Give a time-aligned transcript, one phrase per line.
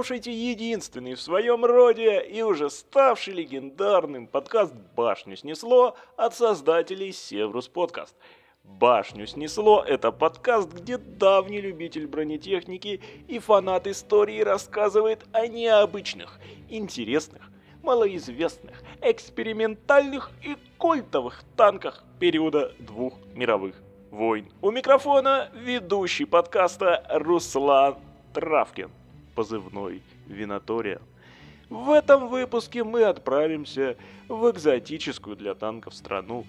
[0.00, 7.12] Вы слушаете единственный в своем роде и уже ставший легендарным подкаст «Башню снесло» от создателей
[7.12, 8.16] Севрус Подкаст.
[8.64, 16.40] «Башню снесло»— это подкаст, где давний любитель бронетехники и фанат истории рассказывает о необычных,
[16.70, 17.50] интересных,
[17.82, 23.76] малоизвестных, экспериментальных и культовых танках периода двух мировых
[24.10, 24.50] войн.
[24.62, 27.98] У микрофона ведущий подкаста Руслан
[28.32, 28.90] Травкин,
[29.34, 31.00] позывной Винатория.
[31.68, 33.96] В этом выпуске мы отправимся
[34.28, 36.44] в экзотическую для танков страну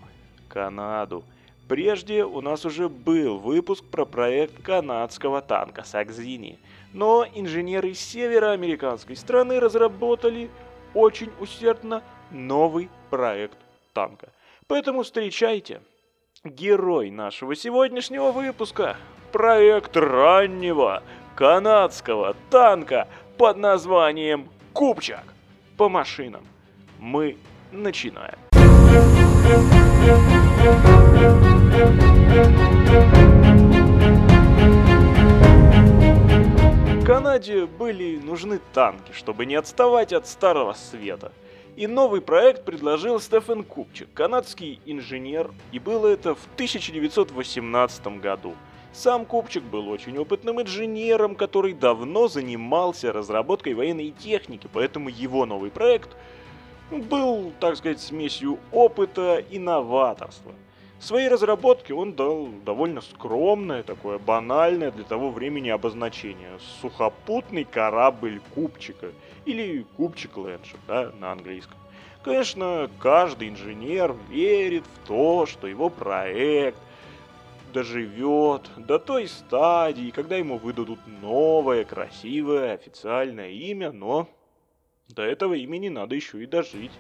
[0.49, 1.23] Канаду.
[1.67, 6.59] Прежде у нас уже был выпуск про проект канадского танка Сакзини,
[6.91, 10.49] но инженеры североамериканской страны разработали
[10.93, 13.57] очень усердно новый проект
[13.93, 14.29] танка.
[14.68, 15.82] Поэтому встречайте
[16.43, 18.98] Герой нашего сегодняшнего выпуска–
[19.32, 21.04] проект раннего
[21.42, 25.24] канадского танка под названием Купчак
[25.76, 26.44] по машинам.
[27.00, 27.36] Мы
[27.72, 28.38] начинаем.
[37.04, 41.32] Канаде были нужны танки, чтобы не отставать от Старого Света–
[41.76, 48.56] и новый проект предложил Стефан Купчик, канадский инженер, и было это в 1918 году.
[48.94, 55.72] Сам Купчик был очень опытным инженером, который давно занимался разработкой военной техники, поэтому его новый
[55.72, 56.10] проект
[56.90, 60.52] был, так сказать, смесью опыта и новаторства.
[61.00, 69.12] Своей разработке он дал довольно скромное, такое банальное для того времени обозначение– сухопутный корабль Купчика–
[69.46, 71.78] или кубчик Лэншер, да, на английском.
[72.24, 76.78] Конечно, каждый инженер верит в то, что его проект
[77.71, 84.27] доживет до той стадии, когда ему выдадут новое, красивое, официальное имя, но
[85.09, 86.91] до этого имени надо еще и дожить.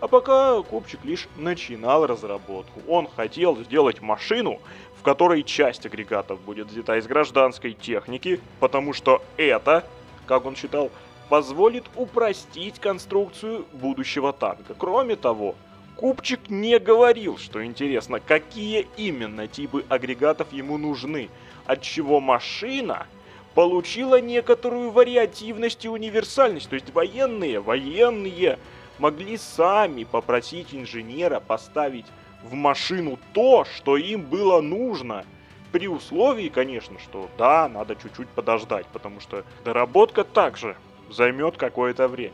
[0.00, 2.80] А пока Купчик лишь начинал разработку.
[2.88, 4.60] Он хотел сделать машину,
[4.98, 9.84] в которой часть агрегатов будет взята из гражданской техники, потому что это,
[10.26, 10.90] как он считал,
[11.28, 14.74] позволит упростить конструкцию будущего танка.
[14.76, 15.54] Кроме того,
[16.00, 21.28] Купчик не говорил, что интересно, какие именно типы агрегатов ему нужны,
[21.66, 23.06] отчего машина
[23.54, 26.70] получила некоторую вариативность и универсальность.
[26.70, 28.58] То есть военные, военные
[28.98, 32.06] могли сами попросить инженера поставить
[32.42, 35.26] в машину то, что им было нужно.
[35.70, 40.78] При условии, конечно, что да, надо чуть-чуть подождать, потому что доработка также
[41.10, 42.32] займет какое-то время.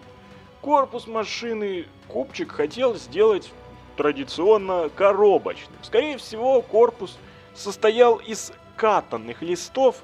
[0.61, 3.53] Корпус машины Купчик хотел сделать
[3.97, 5.79] традиционно коробочным.
[5.83, 7.19] Скорее всего, корпус
[7.55, 10.03] состоял из катанных листов,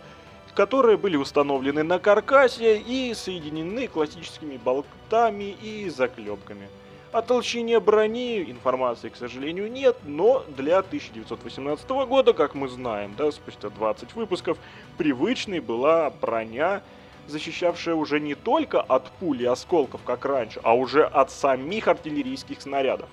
[0.54, 6.68] которые были установлены на каркасе и соединены классическими болтами и заклепками.
[7.12, 13.30] О толщине брони информации, к сожалению, нет, но для 1918 года, как мы знаем, да,
[13.30, 14.56] спустя 20 выпусков,
[14.96, 16.82] привычной была броня
[17.26, 22.60] защищавшая уже не только от пули и осколков, как раньше, а уже от самих артиллерийских
[22.60, 23.08] снарядов.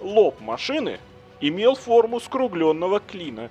[0.00, 0.98] Лоб машины
[1.40, 3.50] имел форму скругленного клина,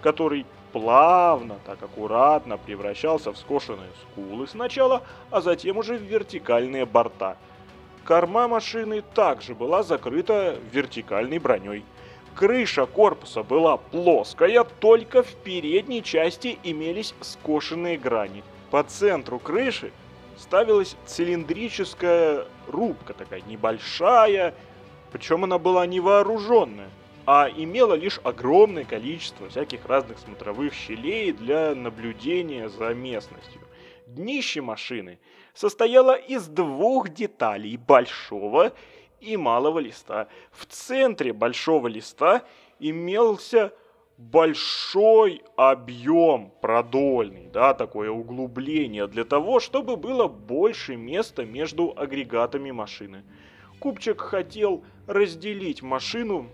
[0.00, 7.36] который плавно, так аккуратно превращался в скошенные скулы сначала, а затем уже в вертикальные борта.
[8.04, 11.84] Корма машины также была закрыта вертикальной броней.
[12.34, 19.92] Крыша корпуса была плоская, только в передней части имелись скошенные грани– по центру крыши
[20.36, 24.54] ставилась цилиндрическая рубка, такая небольшая,
[25.10, 26.90] причем она была не вооруженная,
[27.26, 33.60] а имела лишь огромное количество всяких разных смотровых щелей для наблюдения за местностью.
[34.06, 35.18] Днище машины
[35.54, 38.72] состояло из двух деталей, большого
[39.20, 40.28] и малого листа.
[40.52, 42.44] В центре большого листа
[42.78, 43.72] имелся
[44.18, 53.22] большой объем продольный, да, такое углубление для того, чтобы было больше места между агрегатами машины.
[53.78, 56.48] Купчик хотел разделить машину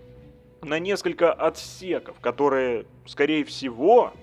[0.61, 4.13] на несколько отсеков, которые, скорее всего,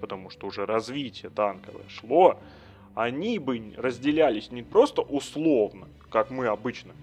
[0.00, 2.40] потому что уже развитие танковое шло,
[2.96, 6.94] они бы разделялись не просто условно, как мы обычно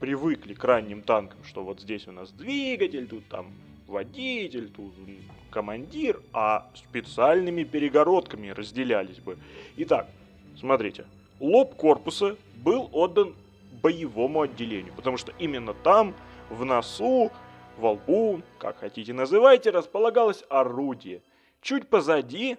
[0.00, 3.46] привыкли к ранним танкам, что вот здесь у нас двигатель, тут там
[3.88, 4.94] водитель, тут
[5.50, 9.38] командир, а специальными перегородками разделялись бы.
[9.78, 10.06] Итак,
[10.56, 11.06] смотрите,
[11.40, 13.34] лоб корпуса был отдан
[13.82, 16.14] боевому отделению, потому что именно там,
[16.50, 17.32] в носу,
[17.76, 21.22] во лбу, как хотите называйте, располагалось орудие.
[21.62, 22.56] Чуть позади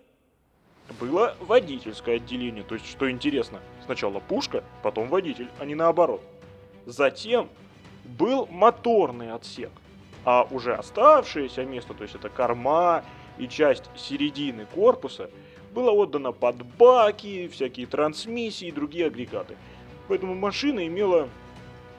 [0.99, 3.59] было водительское отделение, то есть, что интересно,
[3.89, 6.21] Сначала пушка, потом водитель, а не наоборот.
[6.85, 7.49] Затем
[8.05, 9.71] был моторный отсек,
[10.25, 13.03] а уже оставшееся место, то есть это корма
[13.37, 15.29] и часть середины корпуса,
[15.73, 19.55] было отдано под баки, всякие трансмиссии и другие агрегаты.
[20.07, 21.29] Поэтому машина имела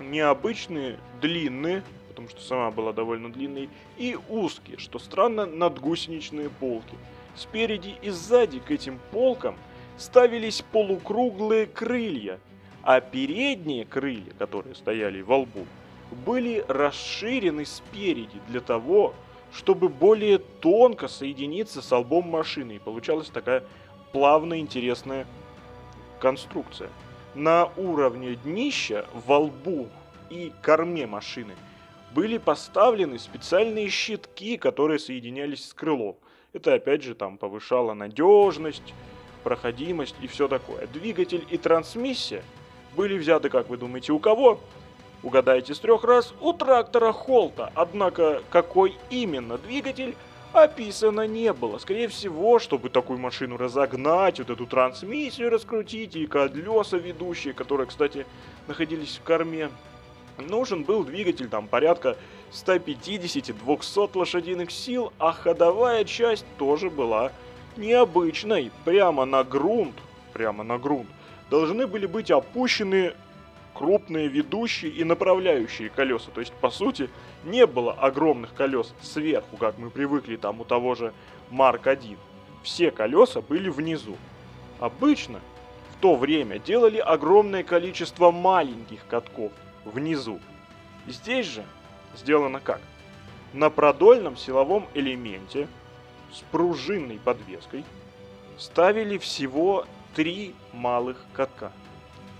[0.01, 6.97] необычные, длинные, потому что сама была довольно длинной, и узкие, что странно, надгусеничные полки.
[7.37, 9.57] Спереди и сзади к этим полкам
[9.97, 12.41] ставились полукруглые крылья,
[12.83, 15.67] а передние крылья, которые стояли во лбу,
[16.11, 19.15] были расширены спереди для того,
[19.53, 22.77] чтобы более тонко соединиться с лбом машины.
[22.77, 23.65] И получалась такая
[24.13, 25.27] плавная, интересная
[26.21, 26.91] конструкция.
[27.35, 29.89] На уровне днища, во лбу
[30.31, 31.55] и корме машины
[32.13, 36.17] были поставлены специальные щитки, которые соединялись с крылом.
[36.53, 38.95] Это опять же там повышало надежность,
[39.45, 40.87] проходимость и все такое.
[40.89, 42.43] Двигатель и трансмиссия
[42.97, 44.61] были взяты, как вы думаете, у кого?
[45.23, 47.71] Угадайте с трех раз, у трактора Холта.
[47.75, 50.17] Однако, какой именно двигатель,
[50.53, 51.79] описано не было.
[51.79, 58.27] Скорее всего, чтобы такую машину разогнать, вот эту трансмиссию раскрутить и колеса ведущие, которые, кстати,
[58.67, 59.71] находились в корме,
[60.39, 62.17] нужен был двигатель там порядка
[62.53, 67.31] 150-200 лошадиных сил, а ходовая часть тоже была
[67.77, 68.73] необычной.
[68.85, 69.95] Прямо на грунт,
[70.33, 71.09] прямо на грунт,
[71.51, 73.13] должны были быть опущены
[73.81, 76.31] крупные ведущие и направляющие колеса.
[76.35, 77.09] То есть, по сути,
[77.45, 81.15] не было огромных колес сверху, как мы привыкли там у того же
[81.49, 82.19] Марк 1.
[82.63, 84.19] Все колеса были внизу.
[84.81, 85.41] Обычно
[85.95, 89.51] в то время делали огромное количество маленьких катков
[89.87, 90.41] внизу.
[91.07, 91.65] Здесь же
[92.15, 92.83] сделано как?
[93.55, 95.69] На продольном силовом элементе
[96.31, 97.87] с пружинной подвеской
[98.59, 101.73] ставили всего три малых катка.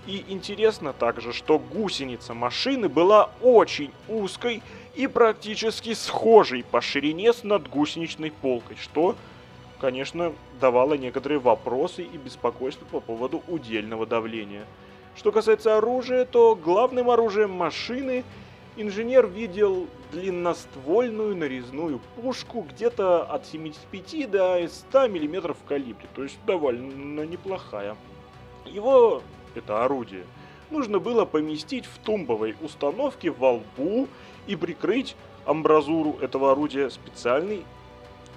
[0.07, 4.63] И интересно также, что гусеница машины была очень узкой
[4.95, 9.15] и практически схожей по ширине с надгусеничной полкой, что,
[9.79, 14.65] конечно, давало некоторые вопросы и беспокойство по поводу удельного давления.
[15.15, 18.23] Что касается оружия, то главным оружием машины
[18.77, 26.37] инженер видел длинноствольную нарезную пушку где-то от 75 до 100 мм в калибре, то есть
[26.45, 27.95] довольно неплохая.
[28.65, 29.21] Его
[29.55, 30.23] это орудие,
[30.69, 34.07] нужно было поместить в тумбовой установке во лбу
[34.47, 35.15] и прикрыть
[35.45, 37.63] амбразуру этого орудия специальной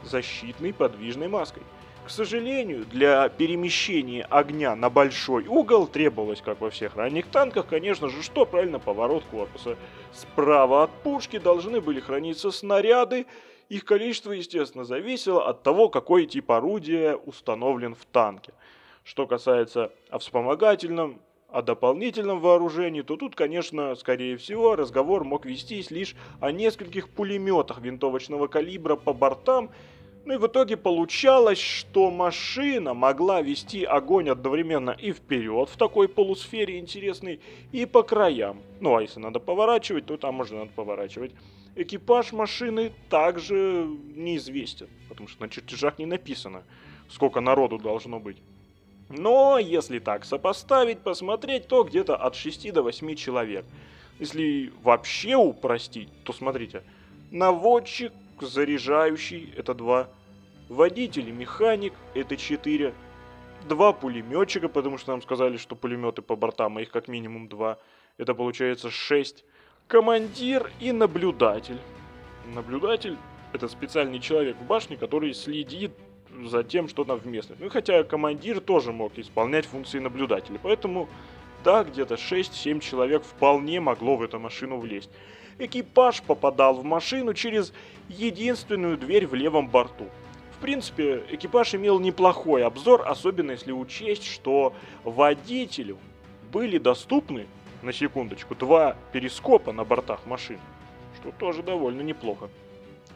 [0.03, 1.63] защитной подвижной маской.
[2.05, 8.11] К сожалению, для перемещения огня на большой угол требовалось, как во всех ранних танках, конечно
[8.11, 9.79] же, что правильно поворот корпуса.
[10.13, 13.25] Справа от пушки должны были храниться снаряды,
[13.71, 18.53] их количество, естественно, зависело от того, какой тип орудия установлен в танке.
[19.05, 21.21] Что касается о вспомогательном,
[21.51, 27.83] о дополнительном вооружении, то тут, конечно, скорее всего, разговор мог вестись лишь о нескольких пулеметах
[27.83, 29.71] винтовочного калибра по бортам,
[30.25, 36.09] ну и в итоге получалось, что машина могла вести огонь одновременно и вперед в такой
[36.09, 37.41] полусфере интересной,
[37.73, 38.63] и по краям.
[38.81, 41.33] Ну а если надо поворачивать, то там можно надо поворачивать.
[41.77, 46.63] Экипаж машины также неизвестен, потому что на чертежах не написано,
[47.11, 48.39] сколько народу должно быть.
[49.09, 53.65] Но если так сопоставить, посмотреть, то где-то от 6 до 8 человек.
[54.19, 56.83] Если вообще упростить, то смотрите,
[57.31, 60.09] наводчик, заряжающий– это 2,
[60.69, 62.95] водитель и механик– это 4,
[63.69, 67.79] два пулеметчика, потому что нам сказали, что пулеметы по бортам, а их как минимум два,
[68.19, 69.45] это получается 6,
[69.87, 71.79] командир и наблюдатель.
[72.55, 73.17] Наблюдатель–
[73.53, 75.93] это специальный человек в башне, который следит
[76.45, 77.63] за тем, что там в местности.
[77.63, 80.59] Ну, хотя командир тоже мог исполнять функции наблюдателя.
[80.63, 81.09] Поэтому,
[81.65, 85.11] да, где-то 6-7 человек вполне могло в эту машину влезть.
[85.59, 87.73] Экипаж попадал в машину через
[88.09, 90.07] единственную дверь в левом борту.
[90.59, 94.75] В принципе, экипаж имел неплохой обзор, особенно если учесть, что
[95.05, 95.99] водителю
[96.51, 97.47] были доступны,
[97.83, 100.59] на секундочку, два перископа на бортах машин,
[101.21, 102.49] что тоже довольно неплохо.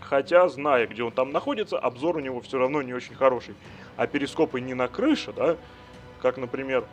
[0.00, 3.54] Хотя, зная, где он там находится, обзор у него все равно не очень хороший.
[3.96, 5.56] А перископы не на крыше, да,
[6.22, 6.84] как, например,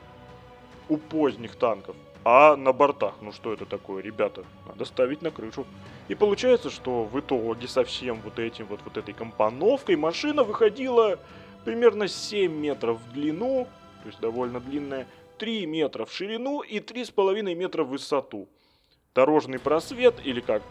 [0.89, 3.15] у поздних танков, а на бортах.
[3.21, 4.43] Ну что это такое, ребята?
[4.67, 5.65] Надо ставить на крышу.
[6.07, 11.19] И получается, что в итоге со всем вот этим вот, вот этой компоновкой машина выходила
[11.63, 13.67] примерно 7 метров в длину,
[14.03, 15.07] то есть довольно длинная,
[15.37, 18.47] 3 метра в ширину и 3,5 метра в высоту.
[19.13, 20.61] Дорожный просвет, или как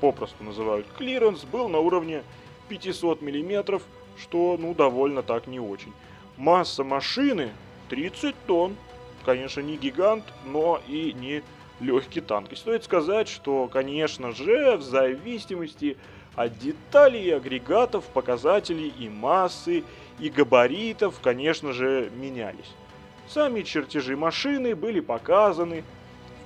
[0.00, 2.22] попросту называют клиренс, был на уровне
[2.68, 3.82] 500 миллиметров,
[4.18, 5.92] что ну довольно так не очень.
[6.36, 7.50] Масса машины
[7.88, 8.76] 30 тонн.
[9.24, 11.42] конечно, не гигант, но и не
[11.80, 12.52] легкий танк.
[12.52, 15.96] И стоит сказать, что, конечно же, в зависимости
[16.36, 19.84] от деталей агрегатов, показателей и массы,
[20.18, 22.74] и габаритов, конечно же, менялись.
[23.28, 25.84] Сами чертежи машины были показаны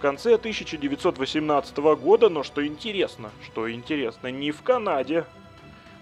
[0.05, 5.25] конце 1918 года, но что интересно, что интересно, не в Канаде,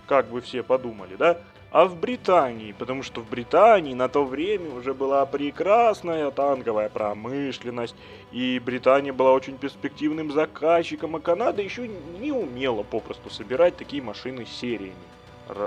[0.08, 1.38] как бы все подумали, да,
[1.70, 7.94] а в Британии, потому что в Британии на то время уже была прекрасная танковая промышленность,
[8.32, 14.46] и Британия была очень перспективным заказчиком, а Канада еще не умела попросту собирать такие машины
[14.46, 14.96] сериями.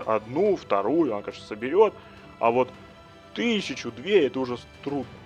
[0.06, 1.94] Одну, вторую она, конечно, соберет,
[2.40, 2.68] а вот
[3.34, 5.25] тысячу, две это уже трудно.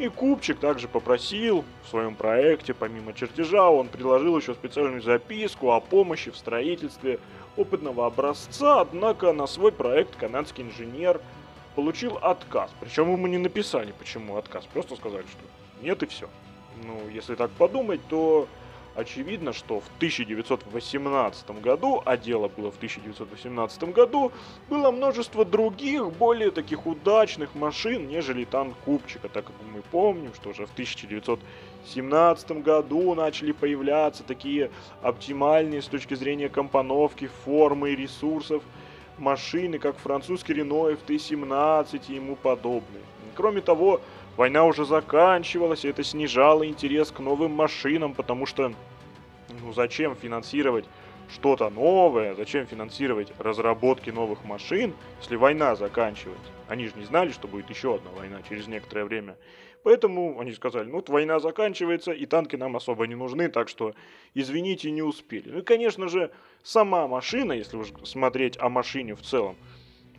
[0.00, 5.80] И Купчик также попросил в своем проекте, помимо чертежа, он предложил еще специальную записку о
[5.80, 7.18] помощи в строительстве
[7.58, 11.20] опытного образца, однако на свой проект канадский инженер
[11.74, 12.70] получил отказ.
[12.80, 16.30] Причем ему не написали, почему отказ, просто сказали, что нет и все.
[16.82, 18.48] Ну, если так подумать, то
[18.94, 24.32] очевидно, что в 1918 году, а дело было в 1918 году,
[24.68, 30.50] было множество других, более таких удачных машин, нежели танк Купчика, так как мы помним, что
[30.50, 34.70] уже в 1917 году начали появляться такие
[35.02, 38.62] оптимальные с точки зрения компоновки, формы и ресурсов
[39.18, 43.02] машины, как французский Рено FT-17 и ему подобные.
[43.34, 44.00] Кроме того,
[44.40, 48.72] Война уже заканчивалась, и это снижало интерес к новым машинам, потому что,
[49.60, 50.86] ну зачем финансировать
[51.30, 56.50] что-то новое, зачем финансировать разработки новых машин, если война заканчивается?
[56.68, 59.36] Они же не знали, что будет еще одна война через некоторое время.
[59.82, 63.94] Поэтому они сказали, ну, вот война заканчивается, и танки нам особо не нужны, так что,
[64.32, 65.50] извините, не успели.
[65.50, 66.30] Ну и, конечно же,
[66.62, 69.56] сама машина, если уж смотреть о машине в целом,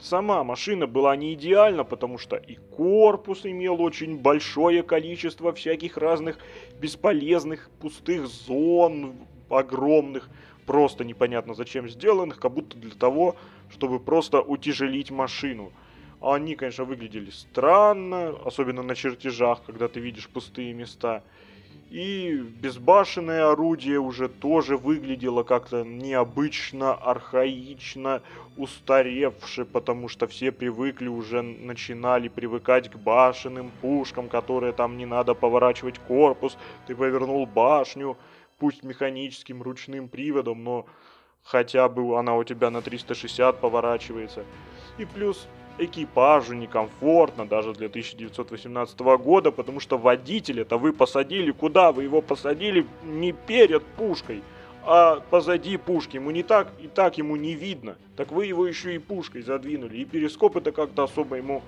[0.01, 6.39] Сама машина была не идеальна, потому что и корпус имел очень большое количество всяких разных
[6.79, 9.13] бесполезных пустых зон,
[9.47, 10.27] огромных,
[10.65, 13.35] просто непонятно зачем сделанных, как будто для того,
[13.69, 15.71] чтобы просто утяжелить машину.
[16.19, 21.21] Они, конечно, выглядели странно, особенно на чертежах, когда ты видишь пустые места.
[21.91, 28.21] И безбашенное орудие уже тоже выглядело как-то необычно, архаично,
[28.55, 35.33] устаревше, потому что все привыкли, уже начинали привыкать к башенным пушкам, которые там не надо
[35.33, 36.57] поворачивать корпус,
[36.87, 38.15] ты повернул башню,
[38.57, 40.85] пусть механическим ручным приводом, но
[41.43, 44.45] хотя бы она у тебя на 360 поворачивается.
[44.97, 45.45] И плюс
[45.77, 52.21] экипажу некомфортно даже для 1918 года, потому что водитель это вы посадили, куда вы его
[52.21, 54.43] посадили, не перед пушкой,
[54.83, 56.15] а позади пушки.
[56.17, 57.97] Ему не так, и так ему не видно.
[58.15, 61.61] Так вы его еще и пушкой задвинули, и перископ это как-то особо ему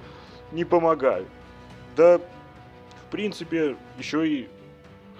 [0.52, 1.28] не помогают.
[1.96, 4.48] Да, в принципе, еще и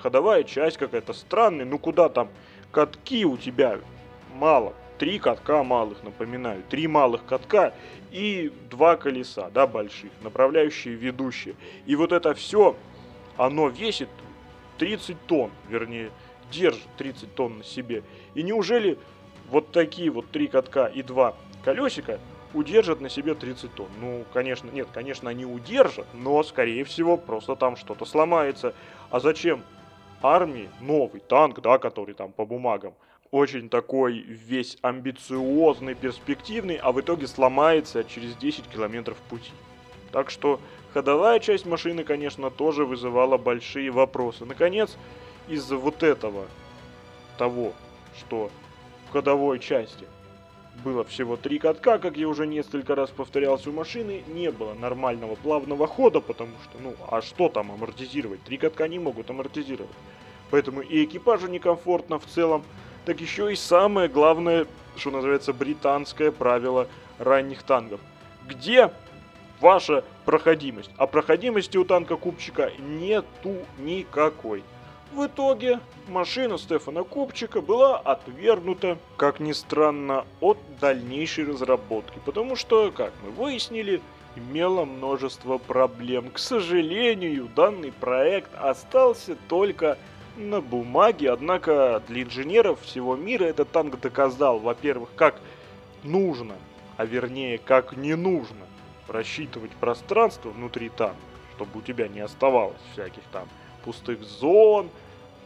[0.02, 2.30] ходовая часть какая-то странная, ну куда там
[2.72, 3.80] катки у тебя
[4.36, 7.74] мало, три катка малых, напоминаю, три малых катка
[8.10, 11.56] и два колеса, да, больших, направляющие, ведущие.
[11.86, 12.78] И вот это все,
[13.36, 14.08] оно весит
[14.78, 16.10] 30 тонн, вернее,
[16.50, 18.02] держит 30 тонн на себе.
[18.34, 18.98] И неужели
[19.50, 22.18] вот такие вот три катка и два колесика
[22.54, 23.90] удержат на себе 30 тонн?
[24.00, 28.74] Ну, конечно, нет, конечно, они удержат, но, скорее всего, просто там что-то сломается.
[29.10, 29.64] А зачем
[30.22, 32.94] армии новый танк, да, который там по бумагам,
[33.34, 39.52] очень такой весь амбициозный, перспективный, а в итоге сломается через 10 километров пути.
[40.12, 40.60] Так что
[40.94, 44.46] ходовая часть машины, конечно, тоже вызывала большие вопросы.
[44.46, 44.98] Наконец,
[45.48, 46.46] из-за вот этого,
[47.40, 47.74] того,
[48.20, 48.52] что
[49.10, 50.06] в ходовой части
[50.84, 55.34] было всего три катка, как я уже несколько раз повторялся у машины, не было нормального
[55.34, 58.44] плавного хода, потому что, ну, а что там амортизировать?
[58.44, 59.90] Три катка не могут амортизировать.
[60.52, 62.64] Поэтому и экипажу некомфортно в целом,
[63.06, 66.88] так еще и самое главное, что называется, британское правило
[67.20, 68.00] ранних танков.
[68.48, 68.92] Где
[69.60, 70.92] ваша проходимость?
[70.98, 74.64] А проходимости у танка Купчика нету никакой.
[75.14, 82.92] В итоге машина Стефана Купчика была отвергнута, как ни странно, от дальнейшей разработки, потому что,
[82.92, 84.02] как мы выяснили,
[84.36, 86.32] имела множество проблем.
[86.32, 90.00] К сожалению, данный проект остался только
[90.38, 95.40] на бумаге, однако для инженеров всего мира этот танк доказал, во-первых, как
[96.04, 96.56] нужно,
[96.98, 98.66] а вернее, как не нужно
[99.08, 101.16] рассчитывать пространство внутри танка,
[101.56, 103.48] чтобы у тебя не оставалось всяких там
[103.84, 104.90] пустых зон,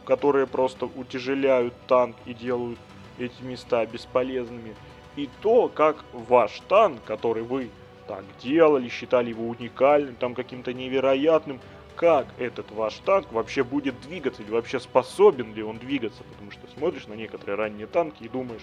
[0.04, 2.78] которые просто утяжеляют танк и делают
[3.18, 4.74] эти места бесполезными,
[5.16, 7.70] и то, как ваш танк, который вы
[8.06, 11.60] так делали, считали его уникальным, там каким-то невероятным,
[11.98, 16.60] как этот ваш танк вообще будет двигаться, или вообще способен ли он двигаться, потому что
[16.78, 18.62] смотришь на некоторые ранние танки и думаешь,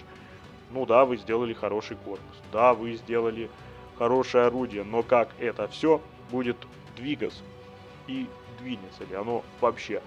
[0.70, 3.50] ну да, вы сделали хороший корпус, да, вы сделали
[3.98, 6.00] хорошее орудие, но как это все
[6.30, 6.56] будет
[6.96, 7.42] двигаться
[8.06, 8.26] и
[8.58, 10.00] двинется ли оно вообще.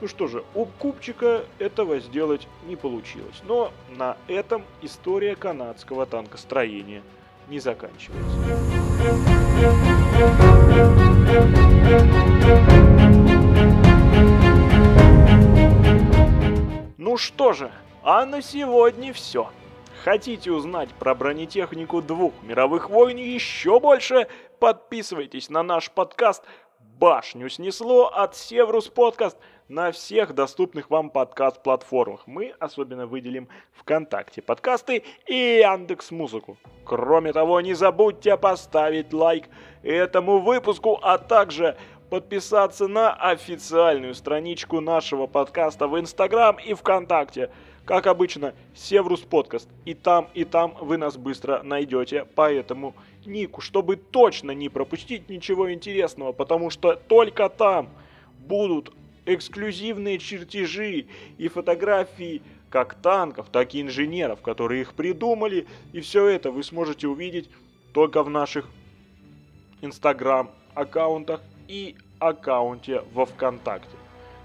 [0.00, 7.02] Ну что же, у Купчика этого сделать не получилось, но на этом история канадского танкостроения
[7.48, 8.36] не заканчивается.
[16.96, 17.70] Ну что же,
[18.02, 19.50] а на сегодня все.
[20.04, 24.28] Хотите узнать про бронетехнику двух мировых войн еще больше?
[24.58, 26.44] Подписывайтесь на наш подкаст
[26.78, 29.36] «Башню снесло» от Севрус Подкаст
[29.68, 32.26] на всех доступных вам подкаст-платформах.
[32.26, 36.56] Мы особенно выделим ВКонтакте подкасты и Яндекс Музыку.
[36.84, 39.48] Кроме того, не забудьте поставить лайк
[39.82, 41.76] этому выпуску, а также
[42.10, 47.50] подписаться на официальную страничку нашего подкаста в Инстаграм и ВКонтакте.
[47.84, 49.68] Как обычно, Севрус Подкаст.
[49.84, 52.26] И там, и там вы нас быстро найдете.
[52.36, 52.94] Поэтому
[53.24, 57.88] нику, чтобы точно не пропустить ничего интересного, потому что только там
[58.38, 58.92] будут
[59.26, 61.06] эксклюзивные чертежи
[61.36, 65.66] и фотографии как танков, так и инженеров, которые их придумали.
[65.92, 67.50] И все это вы сможете увидеть
[67.92, 68.68] только в наших
[69.82, 73.96] инстаграм аккаунтах и аккаунте во ВКонтакте.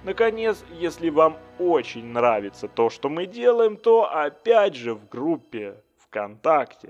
[0.03, 5.75] Наконец, если вам очень нравится то, что мы делаем, то опять же в группе
[6.07, 6.89] ВКонтакте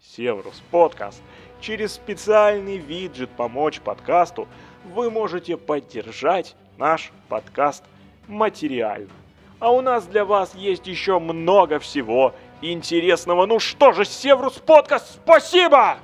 [0.00, 1.22] Севрус Подкаст
[1.60, 4.48] через специальный виджет «Помочь подкасту»
[4.84, 7.84] вы можете поддержать наш подкаст
[8.28, 9.10] материально.
[9.60, 13.46] А у нас для вас есть еще много всего интересного.
[13.46, 15.98] Ну что же, Севрус Подкаст, спасибо!